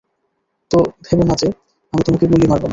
তো, 0.71 0.77
ভেবো 1.05 1.23
না 1.23 1.35
যে, 1.35 1.47
আমি 1.93 2.01
তোমাকে 2.03 2.25
গুলি 2.27 2.47
মারবো 2.47 2.65
না। 2.65 2.69